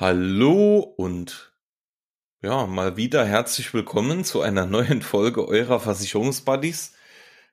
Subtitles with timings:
[0.00, 1.52] Hallo und
[2.40, 6.94] ja, mal wieder herzlich willkommen zu einer neuen Folge eurer Versicherungsbuddies.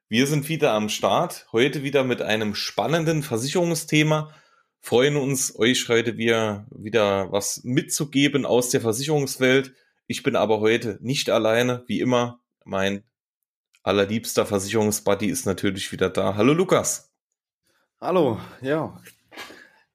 [0.07, 4.33] Wir sind wieder am Start, heute wieder mit einem spannenden Versicherungsthema.
[4.79, 9.73] Freuen uns, euch heute wieder, wieder was mitzugeben aus der Versicherungswelt.
[10.07, 12.39] Ich bin aber heute nicht alleine, wie immer.
[12.63, 13.03] Mein
[13.83, 16.35] allerliebster Versicherungsbuddy ist natürlich wieder da.
[16.35, 17.11] Hallo Lukas.
[17.99, 18.97] Hallo, ja,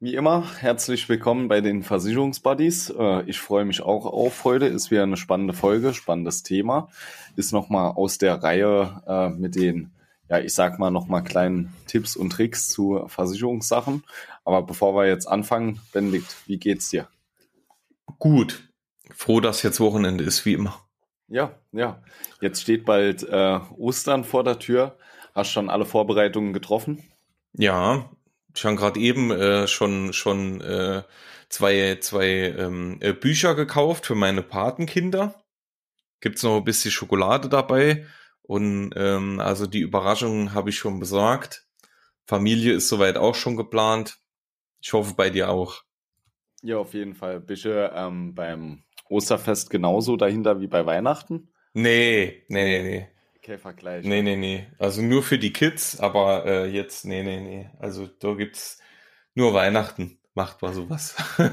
[0.02, 2.90] wie immer, herzlich willkommen bei den Versicherungsbuddies.
[2.90, 4.66] Äh, ich freue mich auch auf heute.
[4.66, 6.88] Ist wieder eine spannende Folge, spannendes Thema.
[7.36, 9.92] Ist nochmal aus der Reihe äh, mit den,
[10.28, 14.02] ja, ich sag mal nochmal kleinen Tipps und Tricks zu Versicherungssachen.
[14.44, 17.06] Aber bevor wir jetzt anfangen, Benedikt, wie geht's dir?
[18.18, 18.68] Gut.
[19.14, 20.80] Froh, dass jetzt Wochenende ist, wie immer.
[21.28, 22.02] Ja, ja.
[22.40, 24.96] Jetzt steht bald äh, Ostern vor der Tür.
[25.32, 27.04] Hast schon alle Vorbereitungen getroffen?
[27.52, 28.10] Ja,
[28.54, 31.02] schon gerade eben äh, schon schon äh,
[31.48, 35.42] zwei zwei ähm, äh, Bücher gekauft für meine Patenkinder.
[36.20, 38.06] Gibt's noch ein bisschen Schokolade dabei
[38.42, 41.66] und ähm, also die Überraschung habe ich schon besorgt.
[42.26, 44.18] Familie ist soweit auch schon geplant.
[44.80, 45.82] Ich hoffe bei dir auch.
[46.62, 47.40] Ja, auf jeden Fall.
[47.40, 51.52] Bist du ähm, beim Osterfest genauso dahinter wie bei Weihnachten?
[51.74, 53.08] Nee, nee, nee, nee.
[53.58, 54.04] Vergleich.
[54.04, 54.66] Nee, nee, nee.
[54.78, 57.70] Also nur für die Kids, aber äh, jetzt, nee, nee, nee.
[57.80, 58.78] Also da gibt's
[59.34, 60.18] nur Weihnachten.
[60.34, 61.16] Macht mal sowas.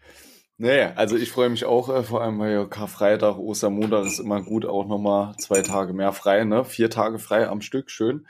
[0.58, 4.42] nee, also ich freue mich auch, äh, vor allem weil ja Karfreitag, Ostermontag ist immer
[4.42, 6.64] gut, auch nochmal zwei Tage mehr frei, ne?
[6.64, 8.26] Vier Tage frei am Stück, schön.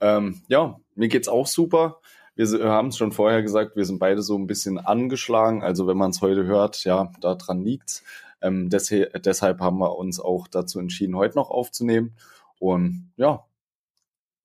[0.00, 2.00] Ähm, ja, mir geht's auch super.
[2.34, 5.64] Wir haben es schon vorher gesagt, wir sind beide so ein bisschen angeschlagen.
[5.64, 8.04] Also wenn man es heute hört, ja, daran liegt's.
[8.40, 12.16] Ähm, des deshalb haben wir uns auch dazu entschieden, heute noch aufzunehmen.
[12.58, 13.44] Und ja,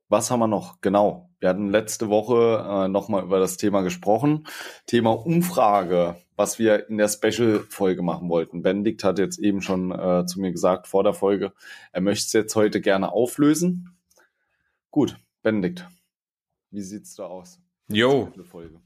[0.10, 0.80] was haben wir noch?
[0.82, 1.30] Genau.
[1.40, 4.46] Wir hatten letzte Woche äh, nochmal über das Thema gesprochen.
[4.86, 8.62] Thema Umfrage, was wir in der Special-Folge machen wollten.
[8.62, 11.52] Benedikt hat jetzt eben schon äh, zu mir gesagt vor der Folge,
[11.92, 13.98] er möchte es jetzt heute gerne auflösen.
[14.92, 15.88] Gut, Benedikt,
[16.70, 17.60] wie sieht's da aus?
[17.88, 18.32] Jo.
[18.44, 18.80] Folge.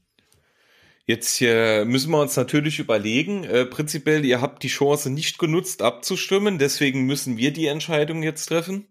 [1.08, 5.80] Jetzt äh, müssen wir uns natürlich überlegen, äh, prinzipiell, ihr habt die Chance nicht genutzt
[5.80, 8.88] abzustimmen, deswegen müssen wir die Entscheidung jetzt treffen.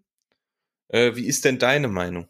[0.88, 2.26] Äh, wie ist denn deine Meinung?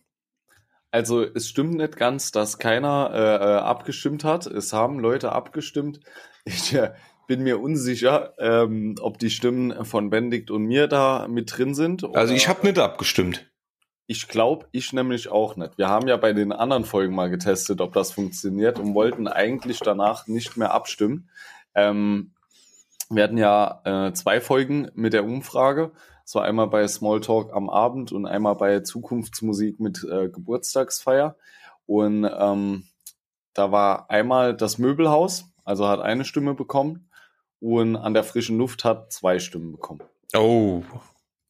[0.91, 4.47] Also es stimmt nicht ganz, dass keiner äh, äh abgestimmt hat.
[4.47, 6.01] Es haben Leute abgestimmt.
[6.45, 6.93] Ich äh,
[7.27, 12.05] bin mir unsicher, ähm, ob die Stimmen von Benedikt und mir da mit drin sind.
[12.15, 13.48] Also ich habe nicht abgestimmt.
[14.11, 15.77] Ich glaube, ich nämlich auch nicht.
[15.77, 19.81] Wir haben ja bei den anderen Folgen mal getestet, ob das funktioniert und wollten eigentlich
[19.81, 21.29] danach nicht mehr abstimmen.
[21.75, 22.33] Ähm,
[23.11, 25.93] wir hatten ja äh, zwei Folgen mit der Umfrage.
[26.25, 31.37] So einmal bei Smalltalk am Abend und einmal bei Zukunftsmusik mit äh, Geburtstagsfeier.
[31.85, 32.85] Und ähm,
[33.53, 37.11] da war einmal das Möbelhaus, also hat eine Stimme bekommen
[37.61, 40.01] und an der frischen Luft hat zwei Stimmen bekommen.
[40.35, 40.83] Oh.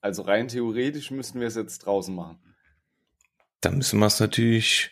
[0.00, 2.40] Also rein theoretisch müssten wir es jetzt draußen machen.
[3.60, 4.90] Da müssen wir es natürlich.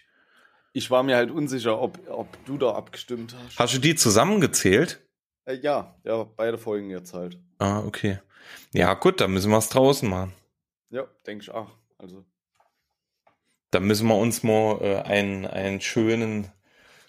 [0.72, 3.58] Ich war mir halt unsicher, ob, ob du da abgestimmt hast.
[3.58, 5.00] Hast du die zusammengezählt?
[5.44, 7.38] Äh, ja, ja, beide Folgen jetzt halt.
[7.58, 8.18] Ah, okay.
[8.72, 10.32] Ja, gut, dann müssen wir es draußen machen.
[10.90, 11.70] Ja, denke ich auch.
[11.98, 12.24] Also.
[13.70, 16.50] Dann müssen wir uns mal äh, einen, einen schönen,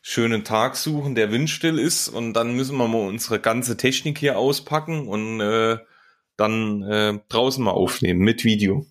[0.02, 4.38] schönen Tag suchen, der windstill ist, und dann müssen wir mal unsere ganze Technik hier
[4.38, 5.78] auspacken und äh,
[6.38, 8.86] dann äh, draußen mal aufnehmen mit Video.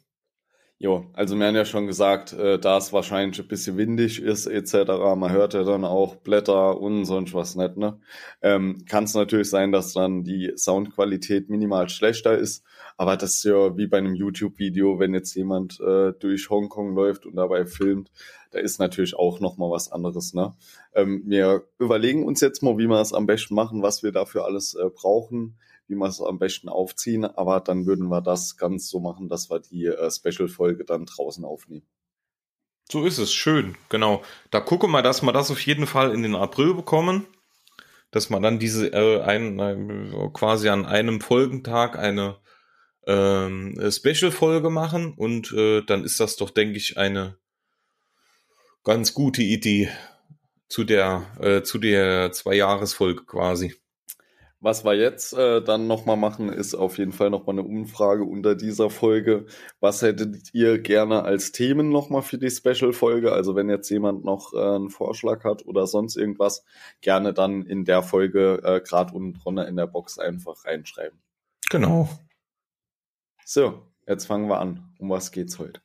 [0.78, 4.46] Jo, also wir haben ja schon gesagt, äh, da es wahrscheinlich ein bisschen windig ist
[4.46, 4.74] etc.,
[5.16, 7.98] man hört ja dann auch Blätter und sonst was nicht, ne?
[8.42, 12.62] Ähm, Kann es natürlich sein, dass dann die Soundqualität minimal schlechter ist,
[12.98, 17.24] aber das ist ja wie bei einem YouTube-Video, wenn jetzt jemand äh, durch Hongkong läuft
[17.24, 18.10] und dabei filmt,
[18.50, 20.54] da ist natürlich auch nochmal was anderes, ne?
[20.94, 24.44] Ähm, wir überlegen uns jetzt mal, wie wir es am besten machen, was wir dafür
[24.44, 25.56] alles äh, brauchen
[25.88, 27.24] wie wir es am besten aufziehen.
[27.24, 31.44] Aber dann würden wir das ganz so machen, dass wir die äh, Special-Folge dann draußen
[31.44, 31.86] aufnehmen.
[32.88, 34.22] So ist es, schön, genau.
[34.50, 37.26] Da gucken wir, dass wir das auf jeden Fall in den April bekommen.
[38.12, 42.38] Dass wir dann diese äh, ein, äh, quasi an einem Folgentag eine
[43.06, 47.36] ähm, Special-Folge machen und äh, dann ist das doch, denke ich, eine
[48.84, 49.90] ganz gute Idee
[50.68, 53.74] zu der äh, zu der zwei Jahresfolge quasi.
[54.66, 58.56] Was wir jetzt äh, dann nochmal machen, ist auf jeden Fall nochmal eine Umfrage unter
[58.56, 59.46] dieser Folge.
[59.78, 63.30] Was hättet ihr gerne als Themen nochmal für die Special-Folge?
[63.30, 66.64] Also wenn jetzt jemand noch äh, einen Vorschlag hat oder sonst irgendwas,
[67.00, 71.20] gerne dann in der Folge äh, gerade unten drunter in der Box einfach reinschreiben.
[71.70, 72.08] Genau.
[73.44, 74.92] So, jetzt fangen wir an.
[74.98, 75.80] Um was geht's heute?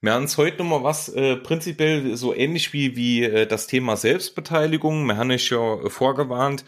[0.00, 3.96] Wir haben uns heute nochmal was äh, prinzipiell so ähnlich wie, wie äh, das Thema
[3.96, 5.06] Selbstbeteiligung.
[5.06, 6.64] Wir haben euch ja vorgewarnt,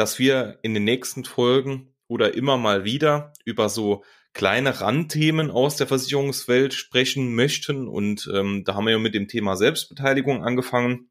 [0.00, 4.02] dass wir in den nächsten Folgen oder immer mal wieder über so
[4.32, 7.86] kleine Randthemen aus der Versicherungswelt sprechen möchten.
[7.86, 11.10] Und ähm, da haben wir ja mit dem Thema Selbstbeteiligung angefangen.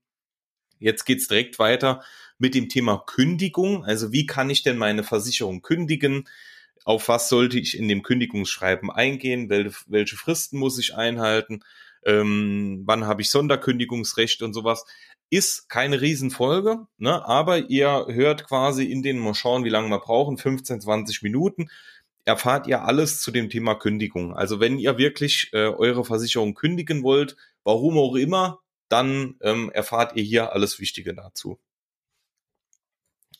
[0.79, 2.03] Jetzt geht's direkt weiter
[2.39, 3.85] mit dem Thema Kündigung.
[3.85, 6.27] Also wie kann ich denn meine Versicherung kündigen?
[6.83, 9.51] Auf was sollte ich in dem Kündigungsschreiben eingehen?
[9.51, 11.61] Welche, Fristen muss ich einhalten?
[12.03, 14.83] Ähm, wann habe ich Sonderkündigungsrecht und sowas?
[15.29, 17.25] Ist keine Riesenfolge, ne?
[17.27, 21.69] aber ihr hört quasi in den, mal schauen, wie lange wir brauchen, 15, 20 Minuten,
[22.25, 24.33] erfahrt ihr alles zu dem Thema Kündigung.
[24.33, 30.15] Also wenn ihr wirklich äh, eure Versicherung kündigen wollt, warum auch immer, dann ähm, erfahrt
[30.15, 31.59] ihr hier alles Wichtige dazu.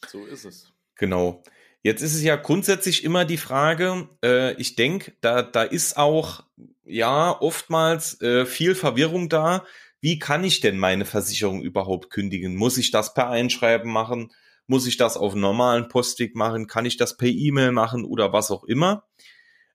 [0.08, 0.72] So ist es.
[0.96, 1.44] Genau.
[1.82, 6.44] Jetzt ist es ja grundsätzlich immer die Frage, äh, ich denke, da, da ist auch
[6.84, 9.66] ja oftmals äh, viel Verwirrung da.
[10.02, 12.56] Wie kann ich denn meine Versicherung überhaupt kündigen?
[12.56, 14.32] Muss ich das per Einschreiben machen?
[14.68, 16.68] Muss ich das auf normalen Postweg machen?
[16.68, 19.06] Kann ich das per E-Mail machen oder was auch immer?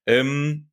[0.06, 0.70] Ähm,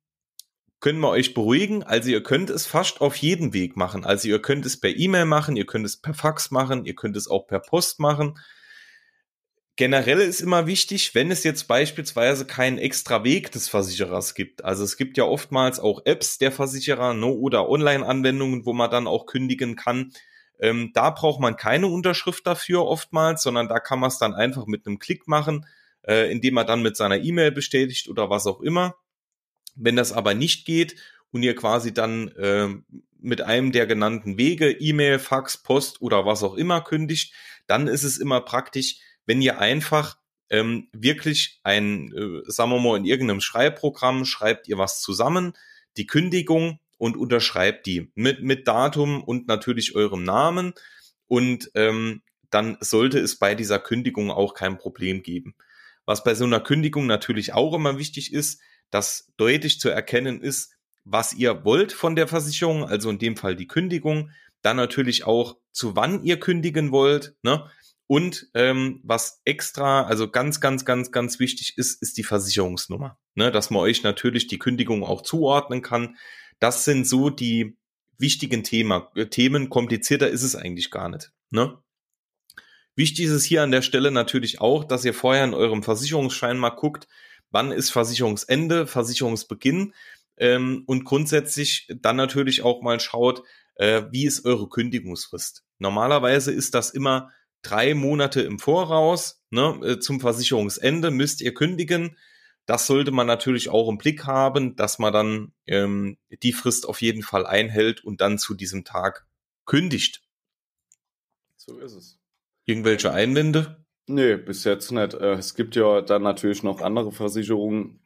[0.80, 1.82] können wir euch beruhigen.
[1.82, 4.04] Also ihr könnt es fast auf jeden Weg machen.
[4.04, 7.16] Also ihr könnt es per E-Mail machen, ihr könnt es per Fax machen, ihr könnt
[7.16, 8.34] es auch per Post machen
[9.76, 14.64] generell ist immer wichtig, wenn es jetzt beispielsweise keinen extra Weg des Versicherers gibt.
[14.64, 19.06] Also es gibt ja oftmals auch Apps der Versicherer no, oder Online-Anwendungen, wo man dann
[19.06, 20.12] auch kündigen kann.
[20.60, 24.66] Ähm, da braucht man keine Unterschrift dafür oftmals, sondern da kann man es dann einfach
[24.66, 25.66] mit einem Klick machen,
[26.02, 28.94] äh, indem man dann mit seiner E-Mail bestätigt oder was auch immer.
[29.74, 30.96] Wenn das aber nicht geht
[31.30, 32.68] und ihr quasi dann äh,
[33.18, 37.32] mit einem der genannten Wege, E-Mail, Fax, Post oder was auch immer kündigt,
[37.66, 40.18] dann ist es immer praktisch, wenn ihr einfach
[40.50, 45.54] ähm, wirklich ein, äh, sagen wir mal, in irgendeinem Schreibprogramm schreibt ihr was zusammen,
[45.96, 50.74] die Kündigung und unterschreibt die mit, mit Datum und natürlich eurem Namen.
[51.26, 55.54] Und ähm, dann sollte es bei dieser Kündigung auch kein Problem geben.
[56.04, 58.60] Was bei so einer Kündigung natürlich auch immer wichtig ist,
[58.90, 63.56] dass deutlich zu erkennen ist, was ihr wollt von der Versicherung, also in dem Fall
[63.56, 64.30] die Kündigung,
[64.60, 67.34] dann natürlich auch, zu wann ihr kündigen wollt.
[67.42, 67.68] Ne?
[68.06, 73.18] Und ähm, was extra, also ganz, ganz, ganz, ganz wichtig ist, ist die Versicherungsnummer.
[73.34, 76.16] Ne, dass man euch natürlich die Kündigung auch zuordnen kann.
[76.58, 77.78] Das sind so die
[78.18, 79.70] wichtigen Thema, äh, Themen.
[79.70, 81.32] Komplizierter ist es eigentlich gar nicht.
[81.50, 81.78] Ne?
[82.94, 86.58] Wichtig ist es hier an der Stelle natürlich auch, dass ihr vorher in eurem Versicherungsschein
[86.58, 87.08] mal guckt,
[87.50, 89.94] wann ist Versicherungsende, Versicherungsbeginn
[90.36, 93.42] ähm, und grundsätzlich dann natürlich auch mal schaut,
[93.76, 95.64] äh, wie ist eure Kündigungsfrist.
[95.78, 97.30] Normalerweise ist das immer
[97.62, 102.16] drei Monate im Voraus ne, äh, zum Versicherungsende müsst ihr kündigen.
[102.66, 107.00] Das sollte man natürlich auch im Blick haben, dass man dann ähm, die Frist auf
[107.00, 109.26] jeden Fall einhält und dann zu diesem Tag
[109.64, 110.22] kündigt.
[111.56, 112.18] So ist es.
[112.64, 113.84] Irgendwelche Einwände?
[114.06, 115.14] Nee, bis jetzt nicht.
[115.14, 118.00] Äh, es gibt ja dann natürlich noch andere Versicherungen,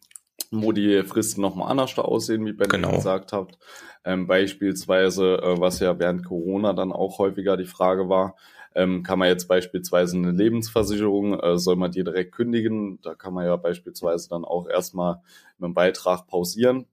[0.50, 2.97] wo die Fristen nochmal anders aussehen, wie Ben genau.
[2.97, 3.59] gesagt hat.
[4.05, 8.37] Ähm, beispielsweise, äh, was ja während Corona dann auch häufiger die Frage war,
[8.76, 13.00] ähm, kann man jetzt beispielsweise eine Lebensversicherung, äh, soll man die direkt kündigen?
[13.02, 15.23] Da kann man ja beispielsweise dann auch erstmal
[15.58, 16.87] mit einem Beitrag pausieren.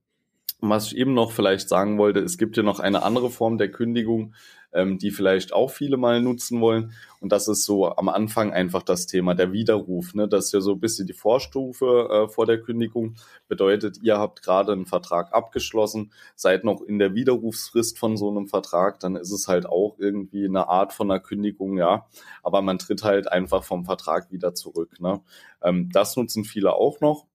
[0.66, 3.70] Was ich eben noch vielleicht sagen wollte, es gibt ja noch eine andere Form der
[3.70, 4.34] Kündigung,
[4.72, 6.92] ähm, die vielleicht auch viele mal nutzen wollen.
[7.20, 10.14] Und das ist so am Anfang einfach das Thema der Widerruf.
[10.14, 10.26] Ne?
[10.26, 13.16] Das ist ja so ein bisschen die Vorstufe äh, vor der Kündigung.
[13.46, 18.46] Bedeutet, ihr habt gerade einen Vertrag abgeschlossen, seid noch in der Widerrufsfrist von so einem
[18.46, 22.06] Vertrag, dann ist es halt auch irgendwie eine Art von einer Kündigung, ja.
[22.42, 24.98] Aber man tritt halt einfach vom Vertrag wieder zurück.
[24.98, 25.20] Ne?
[25.62, 27.26] Ähm, das nutzen viele auch noch.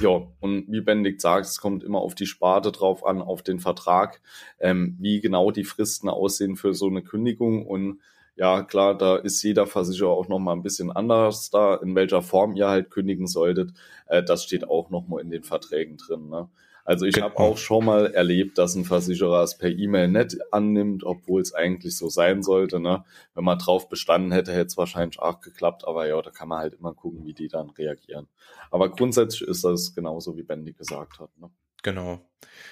[0.00, 3.58] Ja, und wie Benedikt sagt, es kommt immer auf die Sparte drauf an, auf den
[3.58, 4.20] Vertrag,
[4.60, 7.66] ähm, wie genau die Fristen aussehen für so eine Kündigung.
[7.66, 8.00] Und
[8.36, 12.54] ja, klar, da ist jeder Versicherer auch nochmal ein bisschen anders da, in welcher Form
[12.54, 13.72] ihr halt kündigen solltet.
[14.06, 16.28] Äh, das steht auch nochmal in den Verträgen drin.
[16.28, 16.48] Ne?
[16.88, 21.04] Also ich habe auch schon mal erlebt, dass ein Versicherer es per E-Mail nicht annimmt,
[21.04, 22.80] obwohl es eigentlich so sein sollte.
[22.80, 23.04] Ne?
[23.34, 25.86] Wenn man drauf bestanden hätte, hätte es wahrscheinlich auch geklappt.
[25.86, 28.26] Aber ja, da kann man halt immer gucken, wie die dann reagieren.
[28.70, 31.28] Aber grundsätzlich ist das genauso, wie Bendy gesagt hat.
[31.38, 31.50] Ne?
[31.82, 32.20] Genau.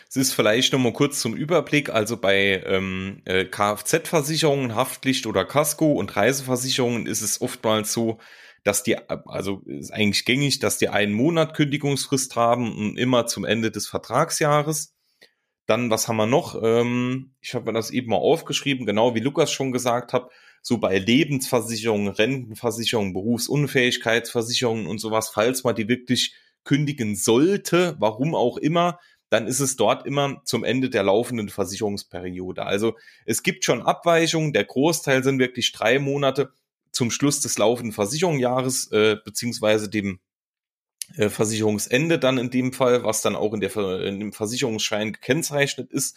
[0.09, 1.91] Es ist vielleicht noch mal kurz zum Überblick.
[1.91, 8.17] Also bei ähm, äh, Kfz-Versicherungen, Haftpflicht oder Casco und Reiseversicherungen ist es oftmals so,
[8.67, 13.45] dass die, also ist eigentlich gängig, dass die einen Monat Kündigungsfrist haben und immer zum
[13.45, 14.93] Ende des Vertragsjahres.
[15.67, 16.61] Dann, was haben wir noch?
[16.61, 20.31] Ähm, ich habe mir das eben mal aufgeschrieben, genau wie Lukas schon gesagt hat,
[20.63, 28.57] so bei Lebensversicherungen, Rentenversicherungen, Berufsunfähigkeitsversicherungen und sowas, falls man die wirklich kündigen sollte, warum auch
[28.57, 32.67] immer, dann ist es dort immer zum Ende der laufenden Versicherungsperiode.
[32.67, 32.97] Also
[33.27, 36.53] es gibt schon Abweichungen, der Großteil sind wirklich drei Monate
[36.97, 40.19] zum Schluss des laufenden Versicherungsjahres äh, beziehungsweise dem
[41.17, 45.93] äh, Versicherungsende dann in dem Fall, was dann auch in, der, in dem Versicherungsschein gekennzeichnet
[45.93, 46.17] ist.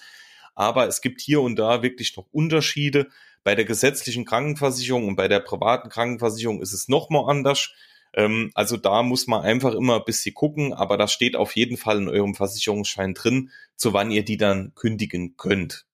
[0.55, 3.09] Aber es gibt hier und da wirklich noch Unterschiede.
[3.43, 7.71] Bei der gesetzlichen Krankenversicherung und bei der privaten Krankenversicherung ist es nochmal anders.
[8.13, 11.75] Ähm, also da muss man einfach immer ein bisschen gucken, aber das steht auf jeden
[11.75, 15.87] Fall in eurem Versicherungsschein drin, zu wann ihr die dann kündigen könnt.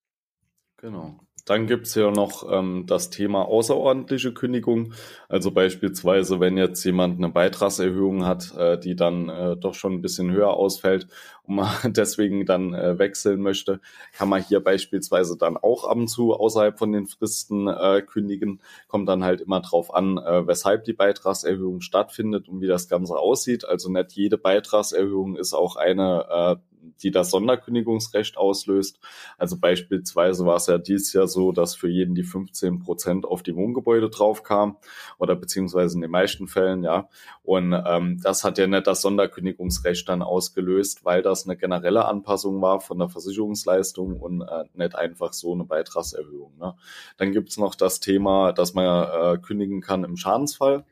[0.78, 1.25] Genau.
[1.46, 4.94] Dann gibt's ja noch ähm, das Thema außerordentliche Kündigung.
[5.30, 10.02] Also beispielsweise, wenn jetzt jemand eine Beitragserhöhung hat, äh, die dann äh, doch schon ein
[10.02, 11.08] bisschen höher ausfällt
[11.44, 13.80] und man deswegen dann äh, wechseln möchte,
[14.18, 18.60] kann man hier beispielsweise dann auch ab und zu außerhalb von den Fristen äh, kündigen.
[18.88, 23.18] Kommt dann halt immer drauf an, äh, weshalb die Beitragserhöhung stattfindet und wie das Ganze
[23.18, 23.66] aussieht.
[23.66, 29.00] Also nicht jede Beitragserhöhung ist auch eine äh, die das Sonderkündigungsrecht auslöst.
[29.38, 33.44] Also beispielsweise war es ja dieses Jahr so, dass für jeden die 15 Prozent auf
[33.44, 34.78] die Wohngebäude draufkam
[35.18, 37.10] oder beziehungsweise in den meisten Fällen, ja.
[37.44, 42.62] Und ähm, das hat ja nicht das Sonderkündigungsrecht dann ausgelöst, weil das eine generelle Anpassung
[42.62, 46.58] war von der Versicherungsleistung und äh, nicht einfach so eine Beitragserhöhung.
[46.58, 46.76] Ne?
[47.18, 50.86] Dann gibt's noch das Thema, dass man äh, kündigen kann im Schadensfall.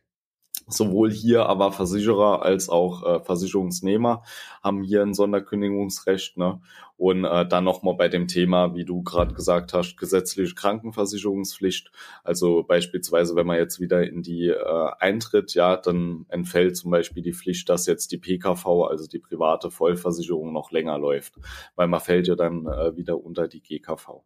[0.77, 4.23] Sowohl hier aber Versicherer als auch äh, Versicherungsnehmer
[4.63, 6.37] haben hier ein Sonderkündigungsrecht.
[6.37, 6.61] Ne?
[6.97, 11.91] Und äh, dann nochmal bei dem Thema, wie du gerade gesagt hast, gesetzliche Krankenversicherungspflicht.
[12.23, 17.23] Also beispielsweise, wenn man jetzt wieder in die äh, eintritt, ja, dann entfällt zum Beispiel
[17.23, 21.33] die Pflicht, dass jetzt die PKV, also die private Vollversicherung, noch länger läuft,
[21.75, 24.23] weil man fällt ja dann äh, wieder unter die GKV.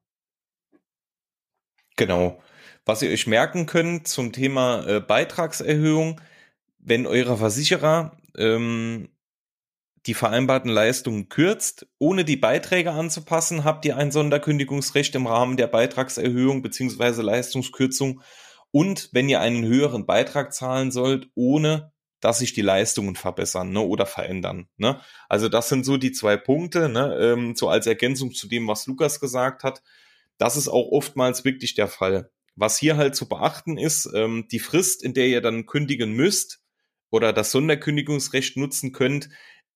[1.98, 2.40] Genau.
[2.86, 6.22] Was ihr euch merken könnt zum Thema äh, Beitragserhöhung,
[6.88, 9.10] wenn eurer Versicherer ähm,
[10.06, 15.68] die vereinbarten Leistungen kürzt, ohne die Beiträge anzupassen, habt ihr ein Sonderkündigungsrecht im Rahmen der
[15.68, 18.22] Beitragserhöhung beziehungsweise Leistungskürzung.
[18.72, 21.92] Und wenn ihr einen höheren Beitrag zahlen sollt, ohne
[22.22, 24.70] dass sich die Leistungen verbessern ne, oder verändern.
[24.78, 25.00] Ne?
[25.28, 28.88] Also das sind so die zwei Punkte, ne, ähm, so als Ergänzung zu dem, was
[28.88, 29.84] Lukas gesagt hat.
[30.38, 32.32] Das ist auch oftmals wirklich der Fall.
[32.56, 36.62] Was hier halt zu beachten ist, ähm, die Frist, in der ihr dann kündigen müsst
[37.10, 39.30] oder das Sonderkündigungsrecht nutzen könnt,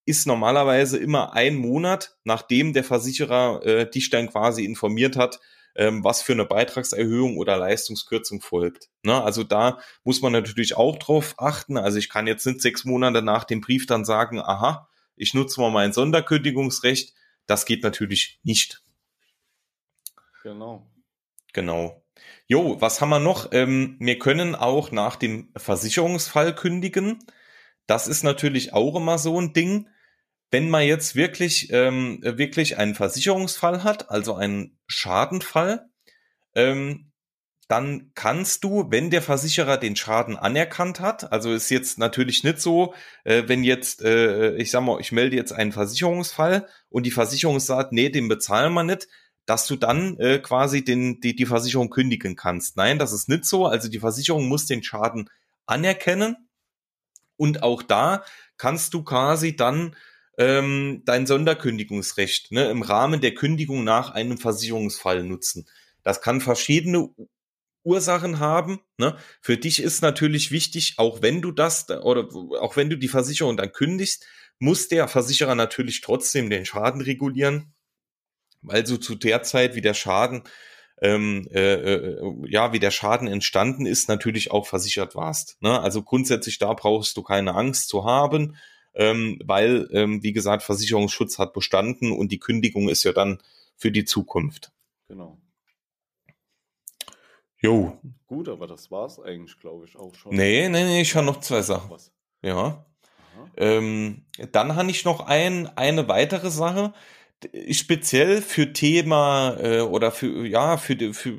[0.06, 5.40] ist normalerweise immer ein Monat, nachdem der Versicherer äh, dich dann quasi informiert hat,
[5.76, 8.90] ähm, was für eine Beitragserhöhung oder Leistungskürzung folgt.
[9.04, 9.22] Ne?
[9.22, 11.78] Also da muss man natürlich auch drauf achten.
[11.78, 15.62] Also ich kann jetzt nicht sechs Monate nach dem Brief dann sagen, aha, ich nutze
[15.62, 17.14] mal mein Sonderkündigungsrecht.
[17.46, 18.84] Das geht natürlich nicht.
[20.44, 20.88] Genau.
[21.54, 22.04] Genau.
[22.48, 23.52] Jo, was haben wir noch?
[23.52, 27.20] Ähm, wir können auch nach dem Versicherungsfall kündigen.
[27.88, 29.88] Das ist natürlich auch immer so ein Ding.
[30.50, 35.90] Wenn man jetzt wirklich, ähm, wirklich einen Versicherungsfall hat, also einen Schadenfall,
[36.56, 37.12] ähm,
[37.72, 42.60] dann kannst du, wenn der Versicherer den Schaden anerkannt hat, also ist jetzt natürlich nicht
[42.60, 47.12] so, äh, wenn jetzt, äh, ich sag mal, ich melde jetzt einen Versicherungsfall und die
[47.12, 49.08] Versicherung sagt, nee, den bezahlen wir nicht,
[49.52, 52.78] dass du dann äh, quasi den, die, die Versicherung kündigen kannst.
[52.78, 53.66] Nein, das ist nicht so.
[53.66, 55.30] Also die Versicherung muss den Schaden
[55.66, 56.38] anerkennen
[57.36, 58.24] und auch da
[58.56, 59.98] kannst du quasi dann
[60.38, 65.68] ähm, dein Sonderkündigungsrecht ne, im Rahmen der Kündigung nach einem Versicherungsfall nutzen.
[66.02, 67.10] Das kann verschiedene
[67.84, 68.80] Ursachen haben.
[68.98, 69.18] Ne?
[69.42, 72.30] Für dich ist natürlich wichtig, auch wenn du das oder
[72.62, 74.26] auch wenn du die Versicherung dann kündigst,
[74.60, 77.74] muss der Versicherer natürlich trotzdem den Schaden regulieren
[78.62, 80.44] weil so zu der Zeit, wie der Schaden,
[81.02, 85.58] ähm, äh, äh, ja, wie der Schaden entstanden ist, natürlich auch versichert warst.
[85.62, 85.80] Ne?
[85.82, 88.56] Also grundsätzlich da brauchst du keine Angst zu haben,
[88.94, 93.42] ähm, weil, ähm, wie gesagt, Versicherungsschutz hat bestanden und die Kündigung ist ja dann
[93.76, 94.72] für die Zukunft.
[95.08, 95.40] Genau.
[97.62, 98.00] Jo.
[98.28, 100.36] Gut, aber das war's eigentlich, glaube ich, auch schon.
[100.36, 101.90] Nee, nee, nee, ich habe noch zwei Sachen.
[101.90, 102.12] Was?
[102.42, 102.86] Ja.
[103.58, 106.94] Ähm, dann habe ich noch ein, eine weitere Sache
[107.72, 111.38] speziell für Thema äh, oder für ja für, für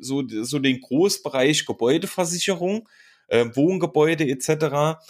[0.00, 2.88] so so den Großbereich Gebäudeversicherung,
[3.28, 5.00] äh, Wohngebäude etc.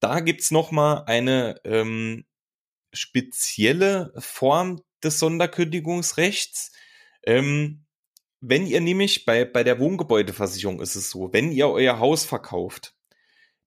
[0.00, 2.24] Da gibt's noch mal eine ähm,
[2.92, 6.72] spezielle Form des Sonderkündigungsrechts.
[7.24, 7.84] Ähm,
[8.40, 12.94] wenn ihr nämlich bei bei der Wohngebäudeversicherung ist es so, wenn ihr euer Haus verkauft,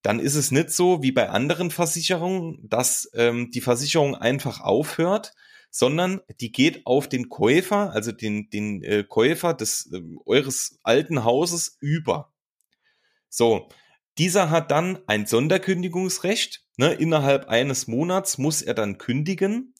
[0.04, 5.34] dann ist es nicht so wie bei anderen Versicherungen, dass ähm, die Versicherung einfach aufhört,
[5.72, 11.24] sondern die geht auf den Käufer, also den, den äh, Käufer des äh, eures alten
[11.24, 12.32] Hauses über.
[13.30, 13.70] So,
[14.20, 16.64] dieser hat dann ein Sonderkündigungsrecht.
[16.78, 19.74] Ne, innerhalb eines Monats muss er dann kündigen.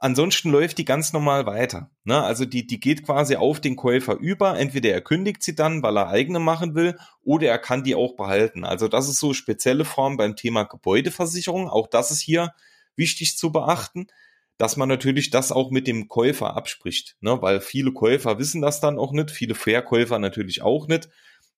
[0.00, 1.90] Ansonsten läuft die ganz normal weiter.
[2.04, 2.20] Ne?
[2.20, 4.58] Also die, die geht quasi auf den Käufer über.
[4.58, 8.16] Entweder er kündigt sie dann, weil er eigene machen will, oder er kann die auch
[8.16, 8.64] behalten.
[8.64, 11.68] Also das ist so spezielle Form beim Thema Gebäudeversicherung.
[11.68, 12.52] Auch das ist hier
[12.96, 14.08] wichtig zu beachten,
[14.56, 17.16] dass man natürlich das auch mit dem Käufer abspricht.
[17.20, 17.40] Ne?
[17.40, 21.08] Weil viele Käufer wissen das dann auch nicht, viele Verkäufer natürlich auch nicht.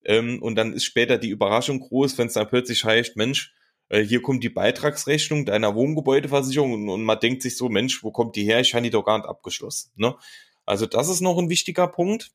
[0.04, 3.54] Ähm, und dann ist später die Überraschung groß, wenn es dann plötzlich heißt, Mensch,
[3.90, 8.36] hier kommt die Beitragsrechnung deiner Wohngebäudeversicherung und, und, man denkt sich so, Mensch, wo kommt
[8.36, 8.60] die her?
[8.60, 9.92] Ich habe die doch gar nicht abgeschlossen.
[9.96, 10.14] Ne?
[10.64, 12.32] Also das ist noch ein wichtiger Punkt.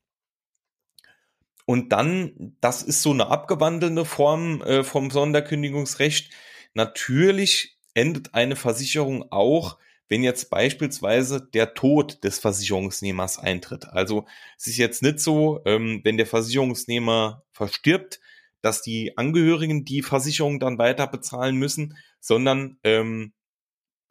[1.65, 6.31] Und dann, das ist so eine abgewandelte Form äh, vom Sonderkündigungsrecht.
[6.73, 9.77] Natürlich endet eine Versicherung auch,
[10.07, 13.85] wenn jetzt beispielsweise der Tod des Versicherungsnehmers eintritt.
[13.85, 14.25] Also
[14.57, 18.21] es ist jetzt nicht so, ähm, wenn der Versicherungsnehmer verstirbt,
[18.67, 23.31] dass die Angehörigen die Versicherung dann weiter bezahlen müssen, sondern ähm,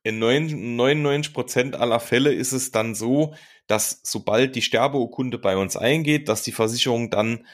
[0.02, 3.34] in 99 Prozent aller Fälle ist es dann so,
[3.66, 7.46] dass sobald die Sterbeurkunde bei uns eingeht, dass die Versicherung dann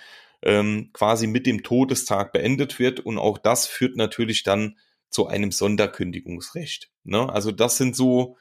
[0.42, 4.76] ähm, quasi mit dem Todestag beendet wird und auch das führt natürlich dann
[5.09, 6.90] zu einem Sonderkündigungsrecht.
[7.02, 7.28] Ne?
[7.32, 8.37] Also das sind so,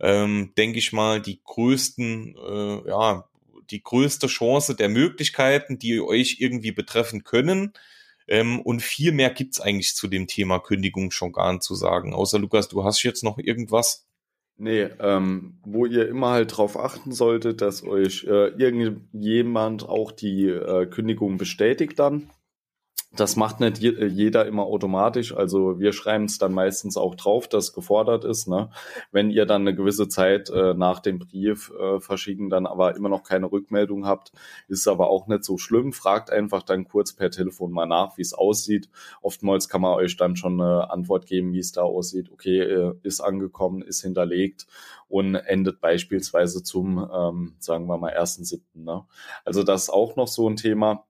[0.00, 3.28] ähm, denke ich mal, die größten, äh, ja,
[3.70, 7.72] die größte Chance der Möglichkeiten, die euch irgendwie betreffen können.
[8.32, 12.14] Ähm, und viel mehr gibt's eigentlich zu dem Thema Kündigung schon gar nicht zu sagen.
[12.14, 14.08] Außer Lukas, du hast jetzt noch irgendwas?
[14.56, 20.46] Nee, ähm, wo ihr immer halt drauf achten solltet, dass euch äh, irgendjemand auch die
[20.46, 22.30] äh, Kündigung bestätigt dann.
[23.14, 25.36] Das macht nicht jeder immer automatisch.
[25.36, 28.48] Also wir schreiben es dann meistens auch drauf, dass gefordert ist.
[28.48, 28.70] Ne?
[29.10, 33.10] Wenn ihr dann eine gewisse Zeit äh, nach dem Brief äh, verschicken, dann aber immer
[33.10, 34.32] noch keine Rückmeldung habt,
[34.66, 35.92] ist aber auch nicht so schlimm.
[35.92, 38.88] Fragt einfach dann kurz per Telefon mal nach, wie es aussieht.
[39.20, 42.30] Oftmals kann man euch dann schon eine Antwort geben, wie es da aussieht.
[42.32, 44.66] Okay, äh, ist angekommen, ist hinterlegt
[45.08, 48.62] und endet beispielsweise zum, ähm, sagen wir mal, 1.7.
[48.72, 49.04] Ne?
[49.44, 51.04] Also das ist auch noch so ein Thema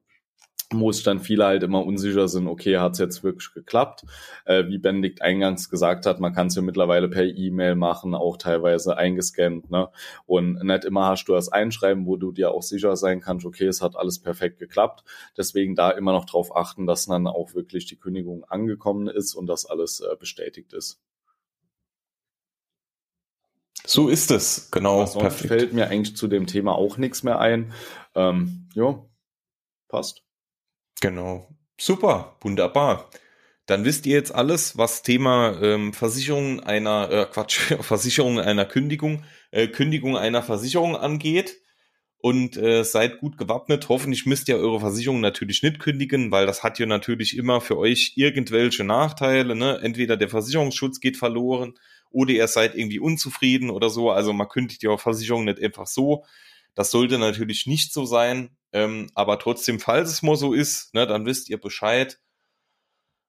[0.81, 4.05] wo es dann viele halt immer unsicher sind, okay, hat es jetzt wirklich geklappt?
[4.45, 8.37] Äh, wie Benedikt eingangs gesagt hat, man kann es ja mittlerweile per E-Mail machen, auch
[8.37, 9.88] teilweise eingescannt, ne?
[10.27, 13.66] Und nicht immer hast du das Einschreiben, wo du dir auch sicher sein kannst, okay,
[13.66, 15.05] es hat alles perfekt geklappt.
[15.37, 19.46] Deswegen da immer noch drauf achten, dass dann auch wirklich die Kündigung angekommen ist und
[19.46, 21.01] dass alles äh, bestätigt ist.
[23.85, 25.05] So ist es, genau.
[25.05, 25.49] perfekt.
[25.49, 27.73] fällt mir eigentlich zu dem Thema auch nichts mehr ein.
[28.14, 29.05] Ähm, ja,
[29.88, 30.23] passt.
[31.03, 31.49] Genau.
[31.81, 33.11] Super, wunderbar.
[33.67, 39.25] Dann wisst ihr jetzt alles, was Thema ähm, Versicherung einer, äh, Quatsch, Versicherung einer Kündigung,
[39.51, 41.59] äh, Kündigung einer Versicherung angeht.
[42.19, 43.88] Und äh, seid gut gewappnet.
[43.88, 47.77] Hoffentlich müsst ihr eure Versicherung natürlich nicht kündigen, weil das hat ja natürlich immer für
[47.77, 49.57] euch irgendwelche Nachteile.
[49.57, 49.81] Ne?
[49.83, 51.75] Entweder der Versicherungsschutz geht verloren
[52.12, 54.12] oder ihr seid irgendwie unzufrieden oder so.
[54.12, 56.25] Also man kündigt ja Versicherung nicht einfach so.
[56.77, 58.57] Das sollte natürlich nicht so sein.
[58.72, 62.18] Ähm, aber trotzdem, falls es mal so ist, ne, dann wisst ihr Bescheid.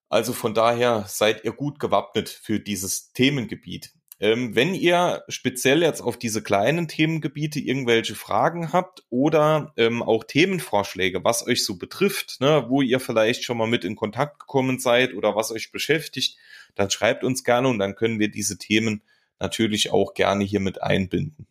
[0.09, 3.93] Also von daher seid ihr gut gewappnet für dieses Themengebiet.
[4.19, 10.23] Ähm, wenn ihr speziell jetzt auf diese kleinen Themengebiete irgendwelche Fragen habt oder ähm, auch
[10.23, 14.79] Themenvorschläge, was euch so betrifft, ne, wo ihr vielleicht schon mal mit in Kontakt gekommen
[14.79, 16.37] seid oder was euch beschäftigt,
[16.75, 19.01] dann schreibt uns gerne und dann können wir diese Themen
[19.39, 21.47] natürlich auch gerne hier mit einbinden.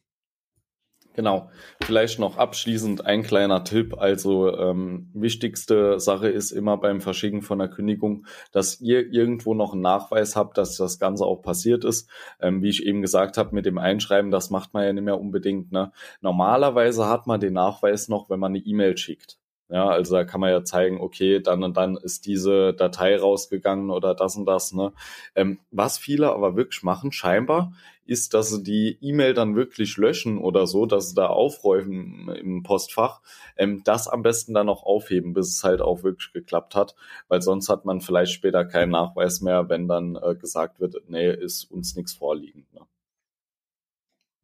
[1.14, 1.50] Genau.
[1.84, 3.98] Vielleicht noch abschließend ein kleiner Tipp.
[3.98, 9.74] Also ähm, wichtigste Sache ist immer beim Verschicken von der Kündigung, dass ihr irgendwo noch
[9.74, 12.08] einen Nachweis habt, dass das Ganze auch passiert ist.
[12.40, 15.20] Ähm, wie ich eben gesagt habe, mit dem Einschreiben, das macht man ja nicht mehr
[15.20, 15.70] unbedingt.
[15.70, 15.92] Ne?
[16.22, 19.38] Normalerweise hat man den Nachweis noch, wenn man eine E-Mail schickt.
[19.72, 23.88] Ja, also da kann man ja zeigen, okay, dann und dann ist diese Datei rausgegangen
[23.90, 24.74] oder das und das.
[24.74, 24.92] Ne?
[25.34, 27.72] Ähm, was viele aber wirklich machen, scheinbar,
[28.04, 32.62] ist, dass sie die E-Mail dann wirklich löschen oder so, dass sie da aufräumen im
[32.62, 33.20] Postfach,
[33.56, 36.94] ähm, das am besten dann noch aufheben, bis es halt auch wirklich geklappt hat,
[37.28, 41.32] weil sonst hat man vielleicht später keinen Nachweis mehr, wenn dann äh, gesagt wird, nee,
[41.32, 42.72] ist uns nichts vorliegend.
[42.74, 42.80] Ne?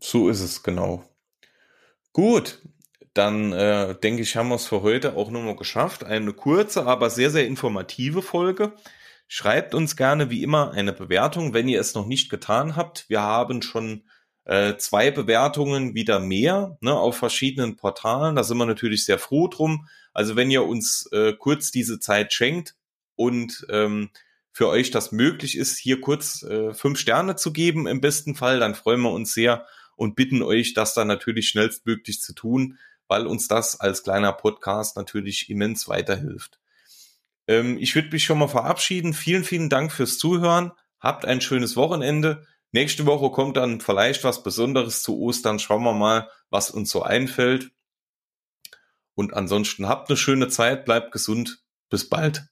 [0.00, 1.04] So ist es, genau.
[2.12, 2.60] Gut,
[3.14, 6.04] dann äh, denke ich, haben wir es für heute auch nochmal geschafft.
[6.04, 8.72] Eine kurze, aber sehr, sehr informative Folge.
[9.28, 13.08] Schreibt uns gerne wie immer eine Bewertung, wenn ihr es noch nicht getan habt.
[13.08, 14.04] Wir haben schon
[14.44, 18.34] äh, zwei Bewertungen wieder mehr ne, auf verschiedenen Portalen.
[18.34, 19.86] Da sind wir natürlich sehr froh drum.
[20.12, 22.74] Also wenn ihr uns äh, kurz diese Zeit schenkt
[23.14, 24.10] und ähm,
[24.50, 28.58] für euch das möglich ist, hier kurz äh, fünf Sterne zu geben im besten Fall,
[28.58, 33.26] dann freuen wir uns sehr und bitten euch, das dann natürlich schnellstmöglich zu tun weil
[33.26, 36.60] uns das als kleiner Podcast natürlich immens weiterhilft.
[37.48, 39.14] Ähm, ich würde mich schon mal verabschieden.
[39.14, 40.72] Vielen, vielen Dank fürs Zuhören.
[41.00, 42.46] Habt ein schönes Wochenende.
[42.70, 45.58] Nächste Woche kommt dann vielleicht was Besonderes zu Ostern.
[45.58, 47.70] Schauen wir mal, was uns so einfällt.
[49.14, 51.64] Und ansonsten habt eine schöne Zeit, bleibt gesund.
[51.88, 52.46] Bis bald.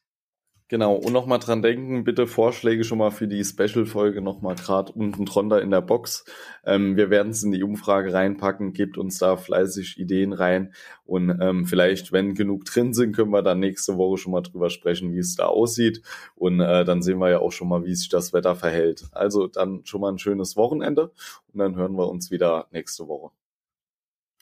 [0.68, 5.24] Genau, und nochmal dran denken, bitte Vorschläge schon mal für die Special-Folge nochmal gerade unten
[5.24, 6.24] drunter in der Box.
[6.64, 10.74] Ähm, wir werden es in die Umfrage reinpacken, gebt uns da fleißig Ideen rein
[11.04, 14.68] und ähm, vielleicht, wenn genug drin sind, können wir dann nächste Woche schon mal drüber
[14.68, 16.02] sprechen, wie es da aussieht
[16.34, 19.04] und äh, dann sehen wir ja auch schon mal, wie sich das Wetter verhält.
[19.12, 21.12] Also dann schon mal ein schönes Wochenende
[21.52, 23.30] und dann hören wir uns wieder nächste Woche.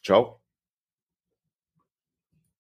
[0.03, 0.44] Ciao.